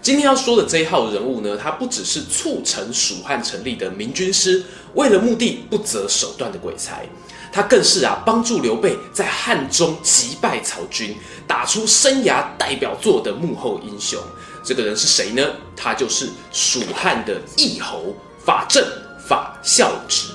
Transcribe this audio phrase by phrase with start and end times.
[0.00, 4.62] 今天要说的这一号人物呢，他不只是促成蜀汉成立的明军师，
[4.94, 7.06] 为了目的不择手段的鬼才，
[7.52, 11.16] 他更是啊帮助刘备在汉中击败曹军，
[11.46, 14.18] 打出生涯代表作的幕后英雄。
[14.64, 15.42] 这个人是谁呢？
[15.76, 18.82] 他就是蜀汉的义侯法正
[19.18, 20.28] 法孝直。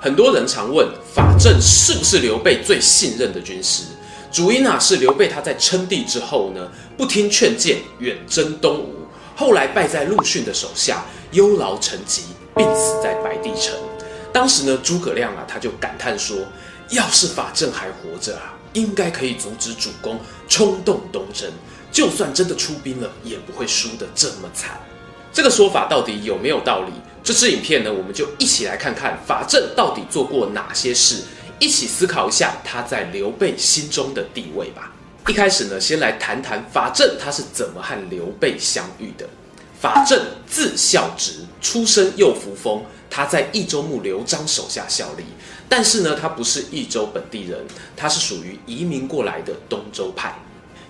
[0.00, 3.82] 很多人常问法正是不是刘备最信任的军师？
[4.32, 8.99] 主因啊是刘备他在称帝之后呢，不听劝谏，远征东吴。
[9.40, 13.74] 后来败在陆逊的手下，忧劳成疾，病死在白帝城。
[14.34, 16.36] 当时呢，诸葛亮啊，他就感叹说
[16.92, 21.50] ：“要是法正还活着啊，应该可以阻止主公冲动东征，
[21.90, 24.78] 就算真的出兵了，也不会输得这么惨。”
[25.32, 26.92] 这个说法到底有没有道理？
[27.24, 31.22] 这支影片呢，我们就一起来看看法正到底做过哪些事，
[31.58, 34.89] 一起思考一下他在刘备心中的地位吧。
[35.30, 39.24] 一开始呢，先来谈谈法正他是怎么和刘备相遇的。
[39.80, 45.22] 法正字孝直，出身右扶风，他在益州牧刘璋手下效力。
[45.68, 47.64] 但是呢，他不是益州本地人，
[47.96, 50.34] 他是属于移民过来的东周派。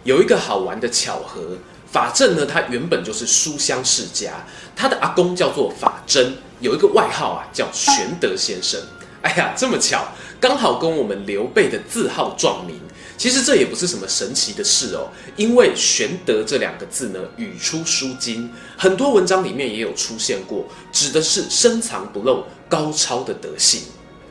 [0.04, 1.58] 有一个好玩的巧合，
[1.92, 8.80] 法正呢，他原本就是书香世家，他的阿公叫做法真，有一个外号啊，叫玄德先生。
[9.20, 10.08] 哎呀，这么巧，
[10.40, 12.80] 刚好跟我们刘备的字号撞名。
[13.20, 23.82] 其实这也不是什么神奇的事哦，因为“玄德”这两个字呢，语出《书经》，很多文章里面也有出现过，指的是深藏不露、高超的德性。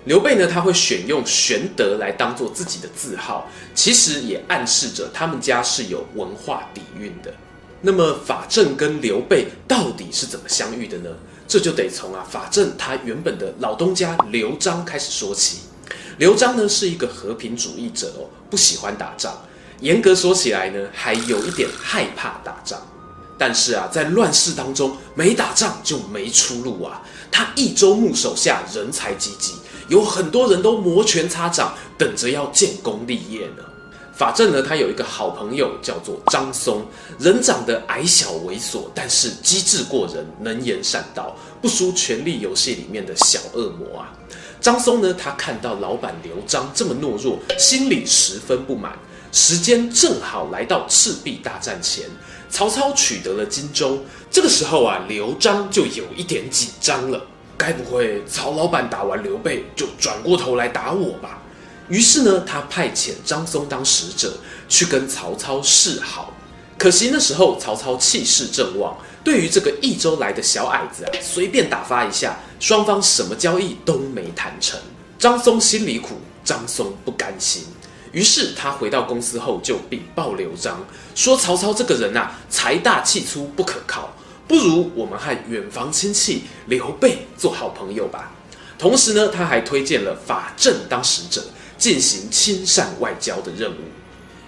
[0.05, 7.31] 刘备呢，他会选用“玄德”来当做自己的字号，其实也暗示着他们家是有文化底蕴的。
[7.81, 11.11] 那么法正跟刘备到底是怎么相遇的呢？
[11.47, 15.59] 这就得从啊法正他原本的老东家刘璋开始说起。
[16.19, 19.33] 刘璋呢是一个和平主义者哦，不喜欢打仗。
[19.79, 22.77] 严格说起来呢，还有一点害怕打仗。
[23.37, 27.01] 但是啊，在乱世当中，没打仗就没出路啊。
[27.31, 29.53] 他益州牧手下人才济济，
[29.87, 33.63] 有很多人都摩拳擦掌，等着要建功立业呢。
[34.19, 36.85] 法正呢，他有一个好朋友叫做张松，
[37.19, 44.11] 人长得矮小猥琐，但是机智过人，能言善道，不输《权力游戏》里面的小恶魔啊。
[44.59, 48.91] 张松呢，他看到老板刘璋这么懦弱，心里十分不满。
[49.31, 52.03] 时间正好来到赤壁大战前，
[52.49, 53.99] 曹操取得了荆州。
[54.29, 57.21] 这个时候啊，刘璋就有一点紧张了。
[57.55, 61.38] 该不会曹老板打完刘备就转过头来打我吧？
[61.89, 66.33] 于是呢，他派遣张松当使者去跟曹操示好。
[66.77, 68.95] 可惜那时候曹操气势正旺。
[69.21, 74.79] 对于这个益州来的小矮子啊，随便打发一下，双方什么交易都没谈成。
[75.19, 77.63] 张松心里苦，张松不甘心，
[78.13, 80.79] 于是他回到公司后就禀报刘璋，
[81.15, 84.15] 说曹操这个人啊，财大气粗，不可靠，
[84.47, 88.31] 不如我们和远房亲戚刘备做好朋友吧。
[88.77, 91.43] 同时呢，他还推荐了法正当使者，
[91.79, 93.75] 进行亲善外交的任务。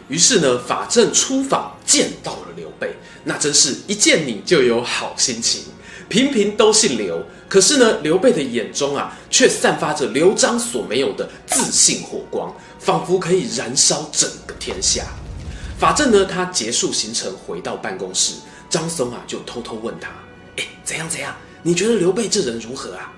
[0.07, 2.93] 于是呢，法正出访见到了刘备。
[3.23, 5.63] 那真是一见你就有好心情，
[6.09, 15.05] 平平都姓刘，可是呢，刘备的眼中啊，却散发着刘璋所没有的自信火光，仿佛可以燃烧整个天下。
[15.79, 18.33] 法正呢，他结束行程回到办公室，
[18.69, 20.09] 张松啊就偷偷问他
[20.57, 21.35] ：“哎，怎样怎样？
[21.63, 23.13] 你觉得刘备这人如何啊？”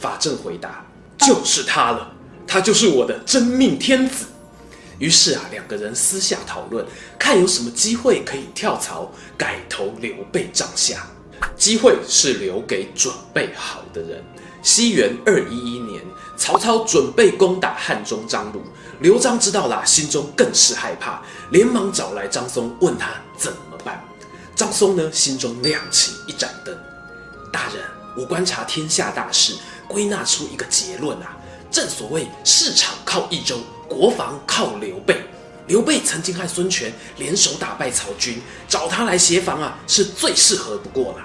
[0.00, 0.84] 法正回答
[1.18, 2.11] ：“就是他了，
[2.52, 4.26] 他就是我的真命天子。”
[5.00, 6.84] 于是啊，两个人私下讨论，
[7.18, 11.06] 看有什么机会可以跳槽改投刘备帐下。
[11.56, 14.22] 机会是留给准备好的人。
[14.62, 16.04] 西元二一一年，
[16.36, 18.62] 曹操准备攻打汉中张鲁，
[19.00, 24.04] 刘璋知道了，心中更是害怕，连忙找来张松，问他怎么办。
[24.54, 26.76] 张松呢，心中亮起一盏灯。
[27.50, 27.82] 大人，
[28.16, 29.54] 我观察天下大势，
[29.88, 31.36] 归纳出一个结论啊，
[31.72, 33.58] 正所谓市场靠益州。
[33.88, 35.20] 国防靠刘备，
[35.66, 41.18] 刘备曾经和孙权联手打败曹军，找他来协防啊，是最适合不过了。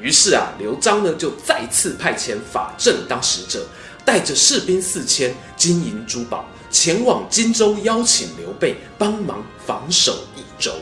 [0.00, 3.66] 于是啊，刘璋呢就再次派遣法正当使者，
[4.02, 10.72] 带着士兵四千、金银珠宝前往荆州，邀请刘备帮忙防守益州。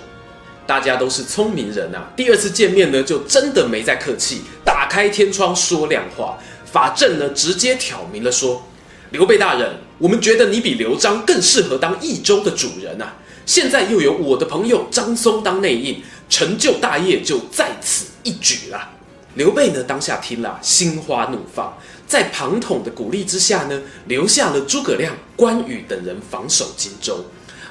[0.69, 6.39] 大家都是聪明人啊，第二次见面呢，就真的没再客气，打开天窗说亮话。
[6.71, 8.63] 法正呢直接挑明了说
[9.11, 13.15] ：“刘备大人，我们觉得你比刘璋更适合当益州的主人啊！
[13.47, 18.91] 现在又有我的朋友张松当内应，成就大业就在此一举了。”
[19.37, 21.77] 刘备呢当下听了，心花怒放，
[22.07, 27.25] 在庞统的鼓励之下呢，留下了诸葛亮、关羽等人防守荆州。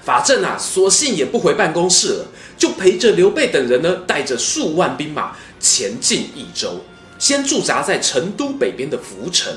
[0.04, 6.80] 法正啊，索性也不回办公室了，就陪着刘备等人呢，带着数万兵马前进益州，
[7.18, 9.54] 先驻扎在成都北边的涪城。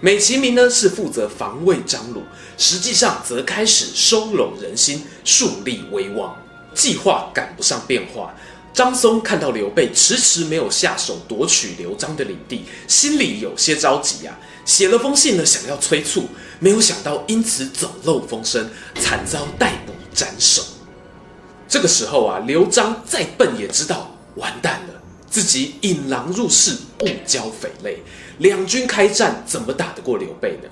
[0.00, 2.22] 美其名呢是负责防卫张鲁，
[2.58, 6.36] 实际上则开始收拢人心，树立威望。
[6.74, 8.34] 计划赶不上变化，
[8.72, 14.38] 张松看到刘备迟迟没有下手夺取刘璋的领地，心里有些着急啊。
[14.64, 16.28] 写了封信呢，想要催促，
[16.60, 18.70] 没有想到因此走漏风声，
[19.00, 20.62] 惨遭逮捕斩首。
[21.68, 25.01] 这个时候啊，刘璋再笨也知道完蛋了，
[25.32, 28.02] 自己引狼入室，误交匪类，
[28.36, 30.68] 两军开战怎么打得过刘备呢？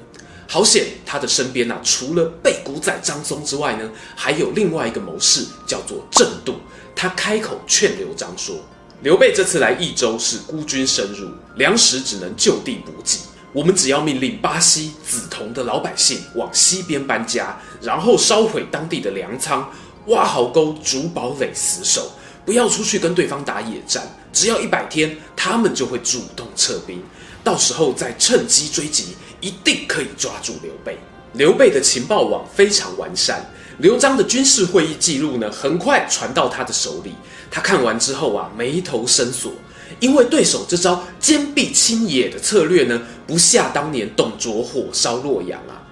[0.47, 6.57] 好险，他的身边啊，除了背骨仔张松之外呢，还有另外一个谋士叫做郑度，
[6.95, 8.57] 他开口劝刘璋说
[9.01, 13.17] ：“刘备这次来益州是孤军深入，粮食只能就地补给。”
[13.55, 19.73] 我们只要命令巴西、梓潼的老百姓往西边搬家，然后烧毁当地的粮仓，
[20.09, 22.13] 挖壕沟、筑堡垒死守，
[22.51, 24.03] 不要出去跟对方打野战。
[24.33, 27.01] 只要一百天，他们就会主动撤兵，
[27.45, 30.99] 到时候再趁机追击，一定可以抓住刘备。
[31.35, 33.49] 刘备的情报网非常完善，
[33.79, 37.13] 刘璋的军事会议记录呢，很快传到他的手里。
[37.53, 39.53] 他看完之后啊，眉头深锁。
[40.01, 45.87] 因为对手这招坚壁清野的策略呢，不下当年董卓火烧洛阳啊。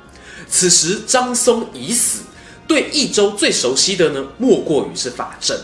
[0.49, 2.22] 此时张松已死，
[2.66, 5.56] 对益州最熟悉的呢，莫过于是法正。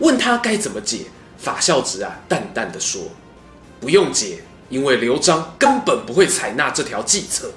[0.00, 1.06] 问他该怎么解，
[1.38, 3.02] 法孝直啊，淡淡的说
[3.80, 7.52] ：“不用解，因为刘璋根本不会采纳这条计策。”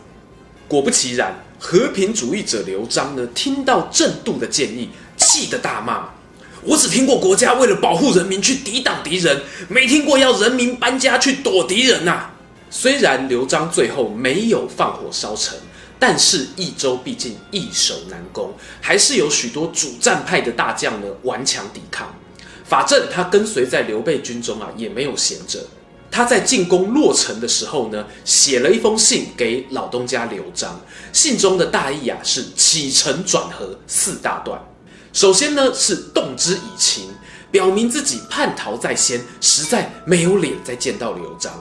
[0.68, 6.10] 果不其然，和平主义者刘璋呢，听到郑度的建议，气得大骂。
[6.64, 12.34] 我只听过国家为了保护人民去抵挡敌人，没听过要人民搬家去躲敌人呐、啊。
[12.70, 15.56] 虽然刘璋最后没有放火烧城，
[16.00, 22.16] 但是益州毕竟易守难攻，还是有许多主战派的大将呢顽强抵抗。
[22.74, 25.60] 法正他跟随在刘备军中啊，也没有闲着。
[26.10, 30.82] 他在进攻洛城的时候呢，写了一封信给老东家刘璋，
[31.12, 34.60] 信中的大意啊是起承转合四大段。
[35.14, 37.10] 首先呢，是动之以情，
[37.52, 41.54] 表明自己叛逃在先，实在没有脸再见到刘璋。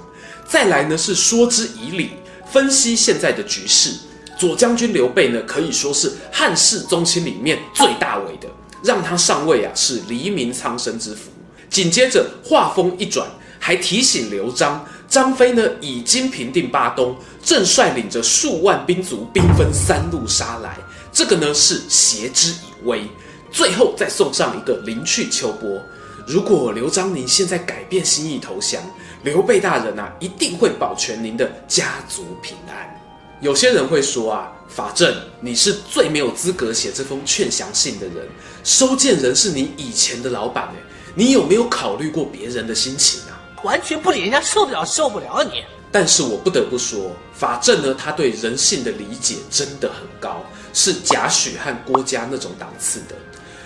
[0.49, 2.13] 再来呢，是说之以理，
[2.51, 3.93] 分析现在的局势。
[4.39, 8.49] 左将军刘备呢，可以说是汉室宗亲里面最大伟的，
[8.83, 11.31] 让他上位啊，是黎民苍生之福。
[11.71, 13.27] 紧接着话锋一转，
[13.59, 20.77] 还提醒刘璋，张飞呢已经平定巴东，正率领着数万兵卒，兵分三路杀来。
[21.13, 23.03] 这个呢是挟之以威。
[23.51, 25.81] 最后再送上一个临去秋波。
[26.27, 28.81] 如果刘璋您现在改变心意投降，
[29.23, 32.99] 刘备大人啊，一定会保全您的家族平安。
[33.41, 38.27] 有些人会说啊，法正你是最没有资格写这封劝降信的人，
[38.65, 40.73] 收件人是你以前的老板，
[41.15, 43.39] 你有没有考虑过别人的心情啊？
[43.65, 45.63] 完全不理人家受得了受不了你。
[45.91, 53.15] 但是我不得不说，法正呢，他对人性的理解真的很高，是贾诩和郭嘉那种档次的。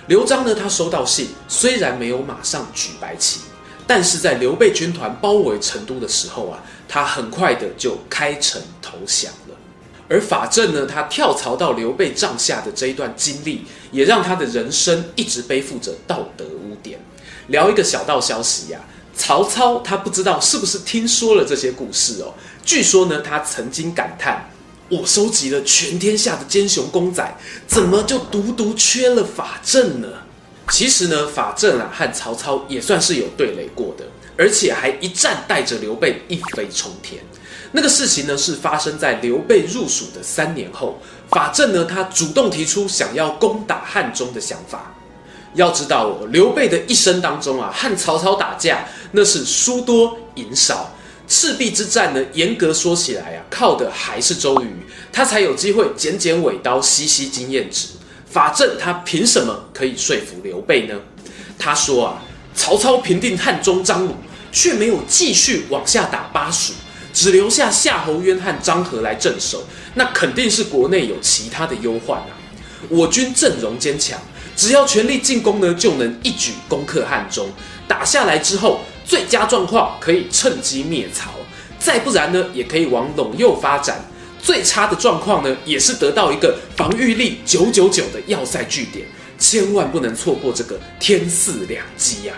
[0.08, 3.42] 刘璋呢，他收到信，虽然没有马上举白旗，
[3.86, 9.55] 但是在刘备军团包围成都的时候啊，他很快的就开城投降了。
[10.08, 16.98] 而法正呢，他跳槽到刘备帐下的这一段经历，也让他的人生一直背负着道德污点。
[17.48, 18.80] 聊一个小道消息呀、
[19.16, 22.34] 曹操他不知道是不是听说了这些故事哦，
[22.64, 24.48] 据说呢，他曾经感叹。
[24.88, 27.36] 我收集了全天下的奸雄公仔，
[27.66, 30.06] 怎么就独独缺了法正呢？
[30.70, 34.04] 其实呢，法正啊和曹操也算是有对垒过的，
[34.38, 37.20] 而且还一战带着刘备一飞冲天。
[37.72, 40.98] 那个事情呢是发生在刘备入蜀的三年后，
[41.30, 44.94] 法正呢他主动提出想要攻打汉中的想法。
[45.54, 50.92] 要知道哦，刘备的一生当中啊，和曹操打架那是输多赢少。
[51.28, 54.70] 赤壁之战呢，严格说起来啊，靠的还是周瑜，
[55.10, 57.88] 他才有机会剪剪尾刀，吸吸经验值。
[58.30, 60.94] 法正他凭什么可以说服刘备呢？
[61.58, 62.22] 他说啊，
[62.54, 64.14] 曹操平定汉中张鲁，
[64.52, 66.74] 却没有继续往下打巴蜀，
[67.16, 72.36] 只留下夏侯渊和张合来镇守，那肯定是国内有其他的忧患啊。
[72.90, 74.20] 我军阵容坚强，
[74.54, 77.48] 只要全力进攻呢，就能一举攻克汉中。
[77.88, 78.82] 打下来之后。
[79.08, 81.30] 最佳状况可以趁机灭曹，
[81.78, 84.04] 再不然呢，也可以往陇右发展。
[84.42, 89.06] 最差的状况呢，也是得到一个防御力九九九的要塞据点，
[89.38, 92.34] 千万不能错过这个天赐良机呀！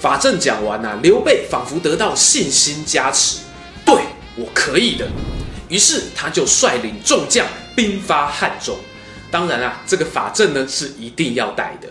[0.00, 3.38] 法正讲完啊，刘备仿佛得到信心加持，
[4.38, 5.06] 我可以的。
[5.68, 8.76] 于是他就率领众将兵发汉中。
[9.30, 11.88] 当然啊，这个法正呢是一定要带的。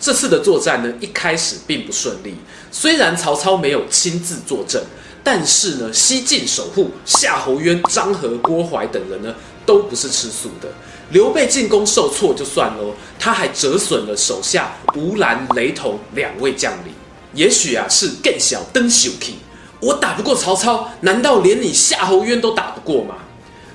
[0.00, 2.34] 这次的作战呢，一开始并不顺利，
[2.72, 4.82] 虽然曹操没有亲自坐镇。
[5.26, 10.68] 但是呢，西晋守护夏侯渊、张合、郭淮等人呢，都不是吃素的。
[11.12, 16.92] 刘备进攻受挫就算了，他还折损了手下吴兰、雷同两位将领。
[17.32, 19.36] 也许啊，是更小登朽气，
[19.84, 23.16] 我打不过曹操，难道连你夏侯渊都打不过吗？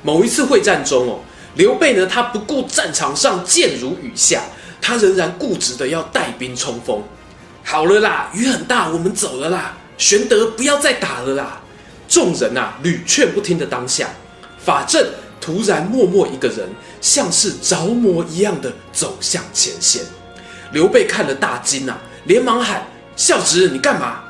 [0.02, 1.20] 某一次会战中哦，
[1.56, 4.42] 刘备呢，他不顾战场上箭如雨下，
[4.82, 7.04] 他仍然固执的要带兵冲锋。
[7.64, 9.78] 好了啦，雨很大，我们走了啦。
[10.00, 11.62] 玄德，不要再打了啦！
[12.08, 14.08] 众人啊，屡劝不听的当下，
[14.58, 15.06] 法正
[15.40, 16.68] 突然默默一个人，
[17.02, 20.02] 像是着魔一样的走向前线。
[20.72, 24.24] 刘备看了大惊啊，连忙喊：“孝直，你干嘛？”“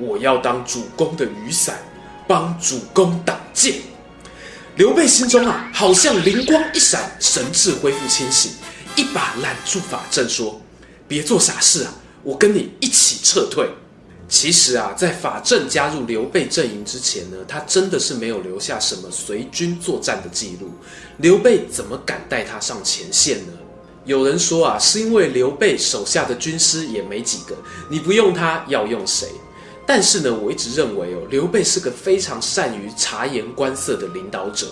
[0.00, 1.78] 我要当主公的雨伞，
[2.26, 3.74] 帮主公挡箭。”
[4.76, 8.52] 刘备心中啊，好像灵光一闪，神智恢复清醒，
[8.96, 10.60] 一把揽住法正，说
[11.06, 11.92] ：“别做傻事啊，
[12.22, 13.68] 我跟你一起撤退。”
[14.26, 20.70] 其实啊，在法正加入刘备阵营之前呢，他真的是没有留下什么随军作战的记录。
[21.18, 23.52] 刘备怎么敢带他上前线呢？
[24.04, 27.56] 有人说啊，是因为刘备手下的军师也没几个，
[27.90, 29.28] 你不用他要用谁？
[29.92, 34.68] 但是呢，我一直认为哦，刘备是个非常善于察言观色的领导者。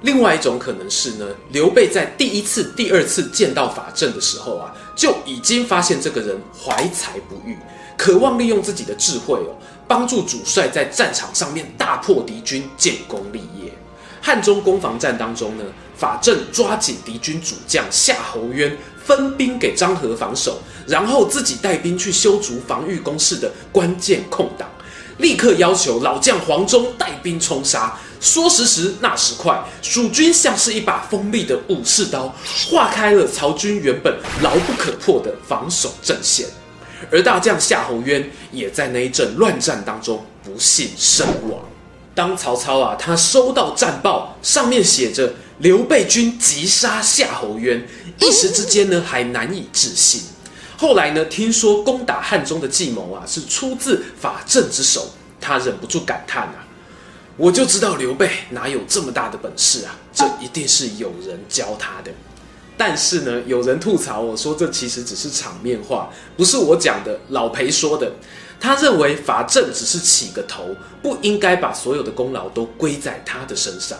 [0.00, 7.56] 另外一种可能是呢，刘备在第一次、第二次见到法正的时候啊，就已经发现这个人怀才不遇。
[7.96, 9.54] 渴望利用自己的智慧哦，
[9.86, 13.72] 帮助主帅在战场上面大破敌军，建功立业。
[14.20, 15.62] 汉中攻防战当中呢，
[15.96, 24.68] 法正抓紧敌军主将夏侯渊，分兵给张合防守，然后自己带兵去修筑防御工事的关键空档，
[25.18, 27.96] 立刻要求老将黄忠带兵冲杀。
[28.20, 32.32] 说时迟，那时快，蜀军像是一把锋利的武士刀，
[32.68, 36.46] 划开了曹军原本牢不可破的防守阵线。
[37.10, 41.60] 而大将夏侯渊也在那一阵乱战当中不幸身亡。
[42.14, 47.84] 当曹操啊，他收到战报，上面写着刘备军急杀夏侯渊，
[48.22, 50.22] 一时之间呢还难以置信。
[50.76, 55.10] 后来呢，听说攻打汉中的计谋啊是出自法正之手，
[55.40, 56.66] 他忍不住感叹啊：
[57.36, 62.10] 我就知道刘备哪有这么大的本事啊，这一定是有人教他的。
[62.76, 68.12] 但是呢，有人吐槽我说，这其实只是场面话，不是我讲的，老裴说的。
[68.58, 73.98] 他认为法正只是起个头，不应该把所有的功劳都归在他的身上。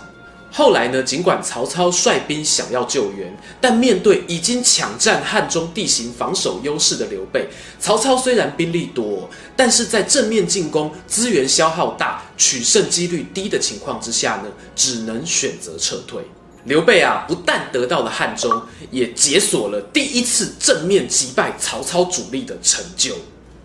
[0.54, 7.49] 后来呢，尽管曹操率兵想要救援，但面对已经抢占汉中地形防守优势的刘备，
[7.80, 16.23] 曹操虽然兵力多，但是在正面进攻资源消耗大、取胜几率低的情况之下呢，只能选择撤退。
[16.64, 23.16] 刘备啊，不但得到了汉中，也解锁了第一次正面击败曹操主力的成就。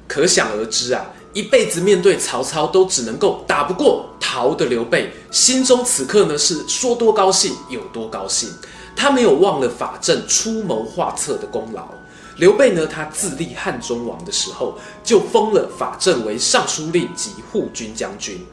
[0.07, 1.05] 可想而知啊，
[1.37, 8.49] 一辈子面对曹操都只能够打不过、逃的刘备，心中此刻呢是说多高兴有多高兴。
[8.95, 11.89] 他没有忘了法正出谋划策的功劳。
[12.37, 18.43] 刘备呢，他自立汉中王的时候，就封了法正为尚书令及护军将军。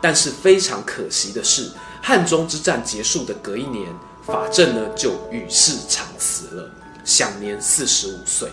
[0.00, 1.68] 但是非常可惜的是，
[2.00, 3.84] 汉中之战结束的隔一年，
[4.24, 6.70] 法正呢就与世长辞了，
[7.04, 8.48] 享年四十五岁。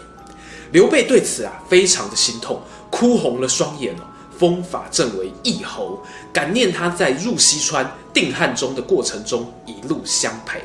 [0.71, 2.59] 刘备对此啊非常的心痛，
[2.95, 4.03] 哭红了双眼哦，
[4.39, 10.61] 封法正为义侯，感念他在入西川定汉中的过程中一路相陪。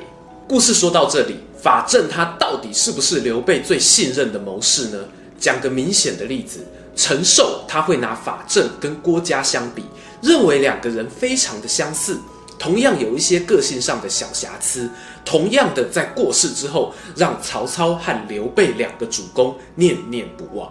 [0.47, 4.99] 故事说到这里，法正他到底是不是刘备最信任的谋士呢？
[5.41, 9.83] 讲个明显的例子，陈寿他会拿法正跟郭嘉相比。
[10.23, 12.17] 认为两个人非常的相似，
[12.61, 14.89] 同样有一些个性上的小瑕疵，
[15.25, 20.71] 同样的在过世之后，让曹操和刘备两个主公念念不忘。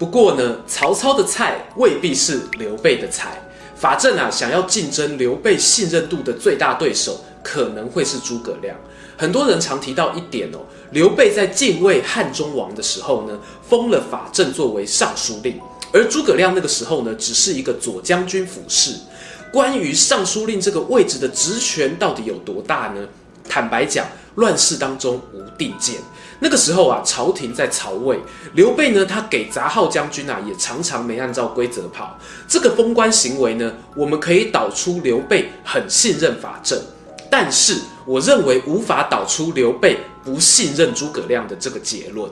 [0.00, 3.38] 不过呢，曹操的菜未必是刘备的菜。
[3.76, 8.74] 法正啊，想要竞争刘备信任度的最大对手，可能会是诸葛亮。
[9.18, 10.60] 很多人常提到一点哦，
[10.92, 13.38] 刘备在晋位汉中王的时候呢，
[13.68, 15.60] 封了法正作为尚书令。
[15.92, 18.94] 而诸葛亮那个时候呢，只是一个左将军府事。
[19.52, 23.06] 关于尚书令这个位置的职权到底有多大呢？
[23.46, 24.06] 坦白讲，
[24.36, 25.96] 乱世当中无定见。
[26.42, 28.18] 那个时候啊，朝廷在曹魏，
[28.54, 32.18] 刘备呢，他给杂号将军啊，也常常没按照规则跑。
[32.48, 36.80] 这个封官行为呢，我们可以导出刘备很信任法正，
[37.30, 42.30] 但是我认为无法导出刘备不信任诸葛亮的这个结论。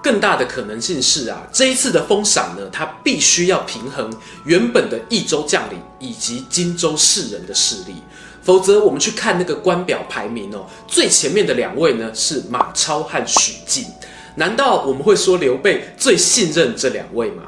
[0.00, 4.08] 更大的可能性是啊，这一次的封赏呢，他必须要平衡
[4.44, 7.96] 原本的益州将领以及荆州士人的势力。
[8.42, 13.84] 否则，我们去看那个官表排名哦，最前面的两位呢是马超和许靖。
[14.36, 17.42] 难道我们会说刘备最信任这两位吗？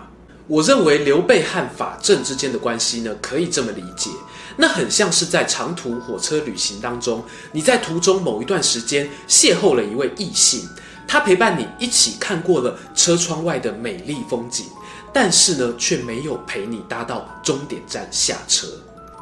[0.47, 4.11] 我认为刘备和法正之间的关系呢，可以这么理解，
[4.56, 10.68] 那很像是在长途火车旅行当中，你在途中某一段时间邂逅了一位异性，
[11.06, 14.66] 他陪伴你一起看过了车窗外的美丽风景，
[15.12, 18.66] 但是呢，却没有陪你搭到终点站下车。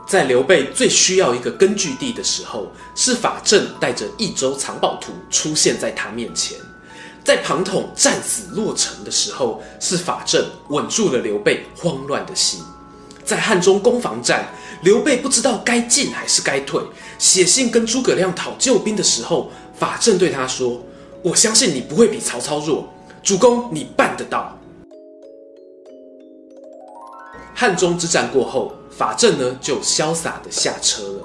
[0.08, 6.56] 在刘备最需要一个根据地的时候，是法正带着益州藏宝图出现在他面前；
[7.22, 12.62] 在庞统战死落城的时候，是法正稳住了刘备慌乱的心；
[13.22, 14.48] 在汉中攻防战，
[14.80, 16.82] 刘备不知道该进还是该退，
[17.18, 20.80] 写信跟诸葛亮讨救兵的时候，法正对他说
[21.22, 22.88] ：“我相信你不会比曹操弱，
[23.22, 24.58] 主公你办得到。”
[27.54, 28.72] 汉中之战过后。
[28.98, 31.22] 法正呢就潇洒地下车了，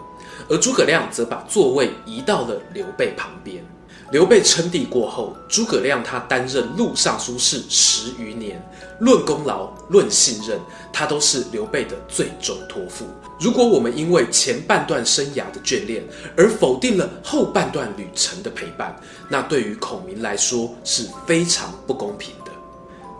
[0.47, 3.65] 而诸葛亮则把座位移到了刘备旁边。
[4.11, 8.63] 刘备称帝过后，诸葛亮他担任录尚书事十余年，
[8.99, 10.59] 论功劳、论信任，
[10.91, 13.05] 他都是刘备的最终托付。
[13.39, 16.03] 如果我们因为前半段生涯的眷恋
[16.37, 18.95] 而否定了后半段旅程的陪伴，
[19.31, 22.51] 那对于孔明来说是非常不公平的。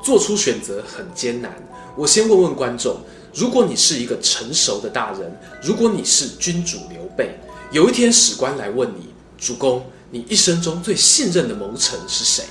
[0.04, 1.52] 做出选择很艰难，
[1.96, 2.98] 我先问问观众。
[3.34, 7.36] 如果你是一个成熟的大人，如果你是君主刘备，
[7.72, 12.46] 有一天史官来问你，主公，你一生中最信任的谋臣是谁？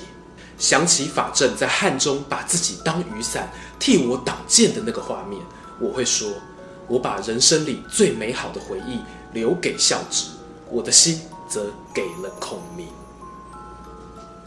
[0.58, 3.48] 想起法正在汉中把自己当雨伞
[3.78, 5.40] 替我挡箭的那个画面，
[5.80, 6.28] 我会说，
[6.88, 8.98] 我把人生里最美好的回忆
[9.32, 10.26] 留给孝直，
[10.68, 12.88] 我的心则给了孔明。